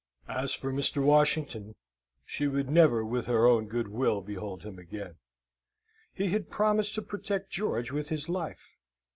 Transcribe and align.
As 0.33 0.55
for 0.55 0.73
Mr. 0.73 1.03
Washington, 1.03 1.75
she 2.25 2.47
would 2.47 2.71
never 2.71 3.05
with 3.05 3.27
her 3.27 3.45
own 3.45 3.67
goodwill 3.67 4.19
behold 4.21 4.63
him 4.63 4.79
again. 4.79 5.17
He 6.11 6.29
had 6.29 6.49
promised 6.49 6.95
to 6.95 7.03
protect 7.03 7.51
George 7.51 7.91
with 7.91 8.09
his 8.09 8.27
life. 8.27 8.67